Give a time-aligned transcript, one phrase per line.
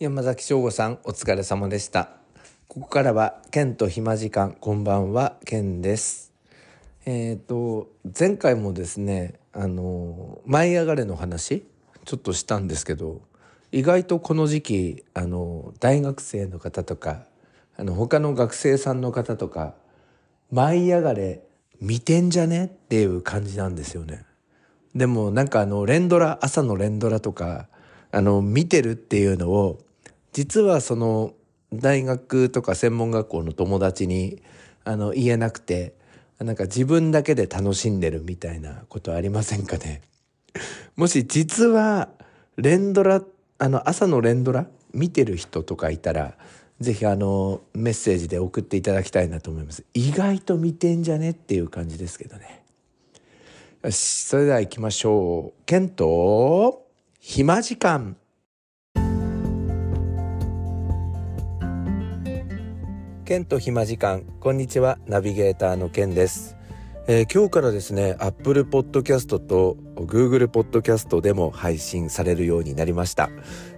[0.00, 2.10] 山崎翔吾さんお疲れ様でした。
[2.68, 6.32] ここからは剣と暇時間こんばんは剣です。
[7.04, 11.66] えっ、ー、と前回もですねあの舞い上がれの話
[12.04, 13.22] ちょっとしたんですけど
[13.72, 17.24] 意外とこの時期あの大学生の方とか
[17.76, 19.74] あの他の学生さんの方とか
[20.52, 21.42] 舞い上がれ
[21.80, 24.24] 見てんじゃねっていう感じなんですよね。
[24.94, 27.66] でもなんかあの連ドラ朝の連ドラとか
[28.12, 29.80] あの見てるっていうのを
[30.32, 31.34] 実はその
[31.72, 34.42] 大学とか専門学校の友達に
[34.84, 35.94] あの言えなくて
[36.38, 40.02] なんか自分だけで楽しんでるみたいなことありませんかね？
[40.96, 42.08] もし実は
[42.56, 43.22] 連ドラ
[43.58, 46.36] あの朝の連ドラ見てる人とかいたら
[46.80, 49.84] ぜひあのメッセージで送っていただきたいなと思います。
[49.94, 52.62] 意外と見てんじゃねっていう感じですけどね。
[53.82, 55.64] よしそれでは行きましょう。
[55.66, 56.86] ケント
[57.20, 58.16] 暇時間。
[63.28, 64.22] ケント暇時間。
[64.40, 66.56] こんにちはナビゲーターのケンです。
[67.06, 73.28] えー、今日からですね Apple Podcast と Google Podcast でも配信されるようになりました、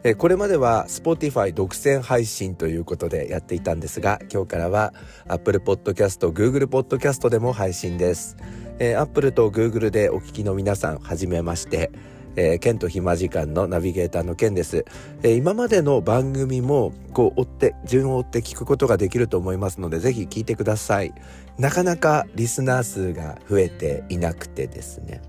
[0.04, 4.94] えー、これまでは Spotify 独占配信ということでやっていたんですが今日からは
[5.26, 8.36] Apple Podcast Google Podcast でも配信です、
[8.78, 11.90] えー、Apple と Google でお聞きの皆さんはじめまして。
[12.36, 14.84] えー、ケンと暇時間のナビゲーターのケンです、
[15.22, 21.12] えー、今までの番組もこう追って順を追って聞くことができると思いますのでぜひ聞いてください。
[21.58, 25.20] なかなかリスナー数が増えていなくてですね。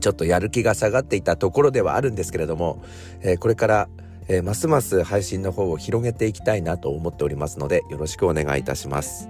[0.00, 2.82] ちょっとやる気が下がっていたところではあるんですけれども、
[3.22, 3.88] えー、これから
[4.28, 9.28] えー、ますます配信の方を広げていきたいなと思っておりますのでよろしくお願いいたします、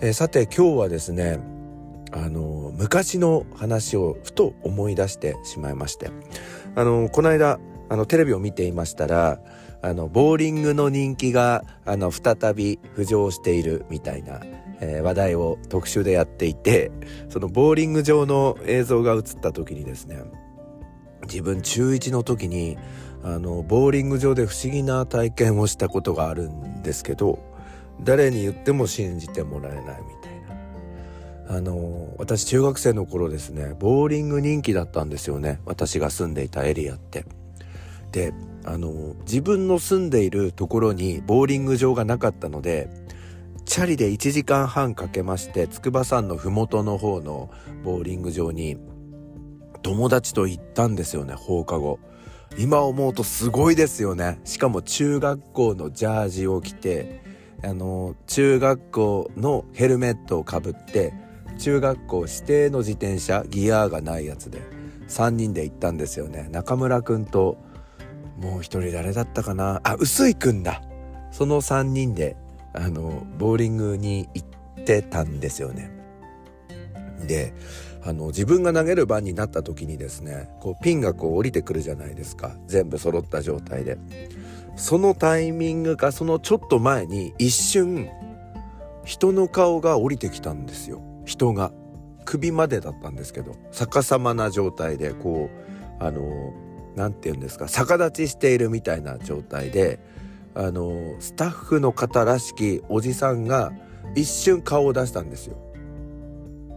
[0.00, 1.40] えー、さて今日はですね
[2.12, 6.10] あの昔の話をふと思い出してしまいまして
[6.74, 9.40] あのこの間あのテレビを見ていましたら
[9.82, 14.40] あのボーリングの人気があの再び浮上しているみたいな、
[14.80, 16.92] えー、話題を特集でやっていて
[17.28, 20.22] そのボーリング場の映像が映った時にですね
[21.24, 22.78] 自分中1の時に
[23.24, 27.38] あのボーリング場で不思議な体験をしたことがあるんですけど
[28.00, 29.86] 誰に言っても信じてもらえないみ
[30.22, 30.41] たいな。
[31.48, 35.60] あの私中学生の頃ですねボーリング人気だったんですよね。
[35.64, 37.24] 私が住んでいたエリアって。
[38.12, 38.32] で
[38.64, 42.88] あの自分の住んでいるところにボーリング場がなかったので
[43.64, 47.50] チャリで1時間半かけまして筑波山の麓の方の
[47.82, 48.76] ボーリング場に
[49.82, 51.98] 友達と行ったんですよね放課後。
[52.58, 54.38] 今思うとすごいですよね。
[54.44, 57.22] しかも中学校のジャージを着て
[57.64, 61.14] あの中学校のヘルメットをかぶって
[61.62, 64.62] 中学校指定の自転車ギアがないやつで
[65.08, 66.48] 3人で行ったんですよね。
[66.50, 67.56] 中村くんと
[68.36, 69.80] もう一人誰だったかな？
[69.84, 70.82] あ臼井くんだ。
[71.30, 72.36] その3人で
[72.72, 75.92] あのボーリングに行ってたんですよね。
[77.28, 77.54] で
[78.04, 82.56] あの自分が投げる番になった時にですねこうピンがこう降りてくるじゃないですか。
[82.66, 83.98] 全部揃った状態で。
[84.74, 88.08] そのタイミングかそのちょっと前に一瞬
[89.04, 91.02] 人の顔が降りてきたんですよ。
[91.32, 91.72] 人が
[92.24, 95.50] 首までだったんですけど逆さまな状態でこ
[96.00, 96.52] うあの
[96.94, 99.98] 何て言うんですか逆立ちしているみたいな状態で
[100.54, 103.72] あのスタッフの方らしきおじさんが
[104.14, 105.56] 一瞬顔を出したんですよ。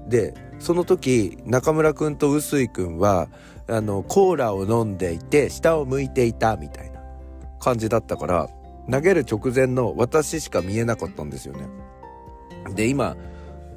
[0.08, 3.28] でその時中村くんと臼井くんは
[3.68, 7.02] あのコーラを飲んでいて下を向いていたみたいな
[7.60, 8.50] 感じだったから
[8.90, 11.68] 投げる直前の私しか見えなかったんですよね。
[12.74, 13.18] で今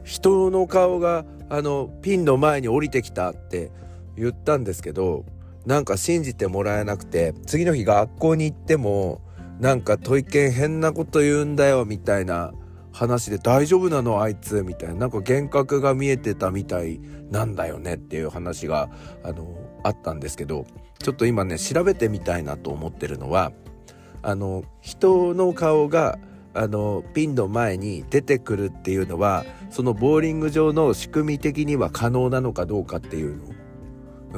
[0.08, 3.70] 人の顔があのピンの前に降りてきたって
[4.16, 5.26] 言ったんですけど
[5.66, 9.20] なんか信じてもらえなくて次の日学校に行っても
[9.60, 12.52] なんか問い犬変なこと言うんだよみたいな
[12.90, 14.22] 話で大丈夫なの？
[14.22, 18.88] あいつみたいななんか幻覚が見えてたみたいなんだよねっていう話が
[19.22, 20.64] あのあったんですけど
[21.00, 23.52] ちょっと今ね調べてみたいなと思ってるのは
[24.22, 26.18] あの人の顔が
[26.58, 33.54] あのピンの前に出てくるっていうのはそのボーリング場の仕組み的には可能なのかどうかっていうの？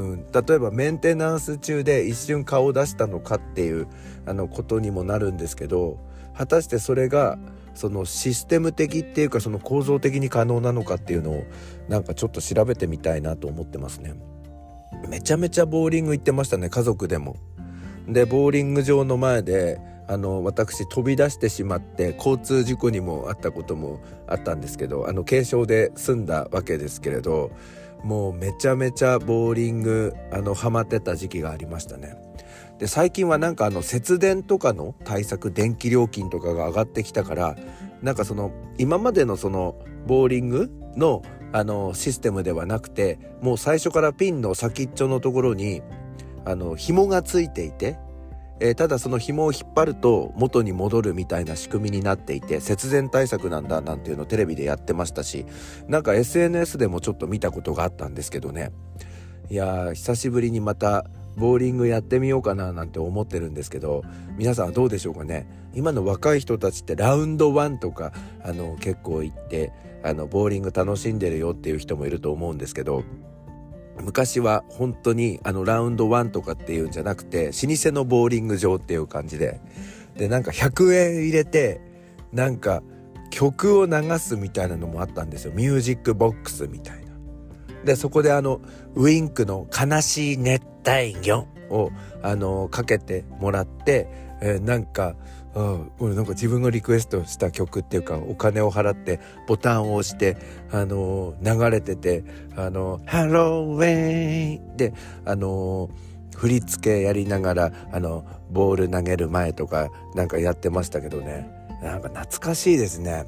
[0.02, 3.88] うん、例えばメンテナンス中で一瞬顔を出したのかっていう
[4.26, 5.99] あのことにもなるんですけど
[6.37, 7.38] 果たしてそれが
[7.75, 11.44] そのシステム的っていうかその構造的に可能なのかっていうのを
[11.88, 14.14] なんかちょっと調べてみたいなと思ってますね。
[15.08, 17.37] めちゃめちゃボーリング行ってましたね家族でも。
[18.06, 19.81] でボーリング場の前で
[20.11, 27.53] あの私飛び出してしまって交通事故にもあったこともあったんですけどあの軽傷で済んだわけですけれど
[28.03, 32.17] もうめちゃめちゃボーリングあのハマってた時期がありましたね。
[32.79, 37.56] で最近はなんかあの節電とかの対策電気料金とかが上がってきたから
[38.03, 39.77] なんかその今までのその
[40.09, 41.23] ボーリングの
[41.53, 45.83] あのシステムではなくてもう最初からピンの先っちょのところに
[46.45, 47.99] あの紐がついていて、
[48.61, 55.47] えー、ただその紐を引っ張ると元に戻るみたいな仕組みになっていて節電対策なんだなんていうのをテレビでやってましたし
[55.89, 58.71] なんか SNS でもちょっと見たことがあったんですけどね。
[59.51, 64.03] いやー久しぶりにまたボーリングやってみようかななんて思ってるんですけど
[64.37, 65.49] 皆さんはどうでしょうかね。
[65.75, 68.13] 今の若い人たちってラウンド1とか
[68.45, 69.73] あの結構行って
[70.03, 73.05] あのボーリング楽しんでるよっていう人もいると思うんですけど
[74.00, 79.61] 昔は本当にあのラウンド1とかっていうんじゃなくて老舗のボーリング場っていう感じで
[80.17, 81.81] でなんか100円入れて
[82.32, 82.82] なんか
[83.31, 87.10] 曲を流すみたいなのもあったんですよミュージックボックスみたいな。
[87.85, 88.61] でそこであの
[88.94, 91.91] ウィンクの「悲しい熱帯魚」を
[92.23, 94.09] あのかけてもらって、
[94.41, 95.15] えー、なんか
[95.55, 100.37] あ俺なんか自分がリクエストした曲っていうかお金を払ってボタンを押して
[100.71, 102.25] あの流れてて
[102.56, 104.94] あのハローウェイで
[105.25, 105.91] あの
[106.37, 111.50] 振り付けやりながらあのボール投げる前とかなんかやってましたけどね
[111.82, 113.25] なんか懐かしいですね。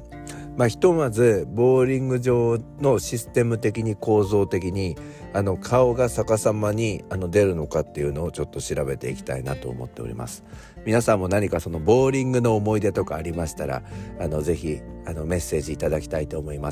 [0.55, 4.95] まあ、ひとまずボーリング場のシステム的に構造的に
[5.33, 10.43] あの顔が逆さまにあの出るのかっていうのをちょっと調べていきたいなと思っております。
[10.85, 13.81] 皆さんも何かそのボーリングの思い出とかありましたら
[14.19, 16.71] あのぜひあのメッセージいただきたいと思いま